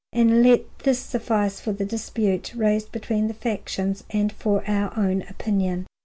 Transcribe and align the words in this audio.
And 0.11 0.41
let 0.41 0.61
this 0.79 0.97
suffice 0.97 1.59
for 1.59 1.73
the 1.73 1.85
dispute 1.85 2.55
raised 2.55 2.91
between 2.91 3.27
the 3.27 3.35
factions, 3.35 4.03
and 4.09 4.31
for 4.31 4.63
our 4.67 4.91
own 4.97 5.21
opinion. 5.29 5.85